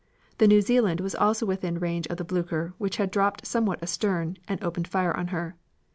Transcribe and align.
The 0.39 0.47
New 0.47 0.61
Zealand 0.63 0.99
was 0.99 1.13
also 1.13 1.45
within 1.45 1.77
range 1.77 2.07
of 2.07 2.17
the 2.17 2.23
Blucher 2.23 2.73
which 2.79 2.97
had 2.97 3.11
dropped 3.11 3.45
somewhat 3.45 3.83
astern, 3.83 4.37
and 4.47 4.59
opened 4.63 4.87
fire 4.87 5.15
on 5.15 5.27
her. 5.27 5.55